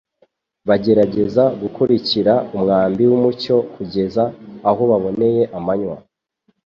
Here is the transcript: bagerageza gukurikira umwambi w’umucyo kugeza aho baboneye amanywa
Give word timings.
bagerageza 0.67 1.43
gukurikira 1.61 2.33
umwambi 2.55 3.03
w’umucyo 3.09 3.55
kugeza 3.73 4.23
aho 4.69 4.81
baboneye 4.91 5.43
amanywa 5.57 5.97